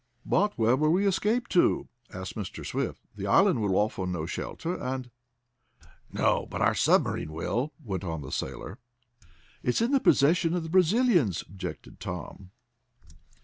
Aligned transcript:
"But 0.25 0.57
where 0.57 0.75
will 0.75 0.89
we 0.89 1.05
escape 1.05 1.47
to?" 1.49 1.87
asked 2.11 2.33
Mr. 2.35 2.65
Swift. 2.65 2.99
"The 3.15 3.27
island 3.27 3.61
will 3.61 3.85
afford 3.85 4.09
no 4.09 4.25
shelter, 4.25 4.75
and" 4.75 5.11
"No, 6.11 6.47
but 6.49 6.59
our 6.59 6.73
submarine 6.73 7.31
will," 7.31 7.71
went 7.85 8.03
on 8.03 8.23
the 8.23 8.31
sailor. 8.31 8.79
"It's 9.61 9.79
in 9.79 9.91
the 9.91 9.99
possession 9.99 10.55
of 10.55 10.63
the 10.63 10.69
Brazilians," 10.69 11.43
objected 11.43 11.99
Tom. 11.99 12.49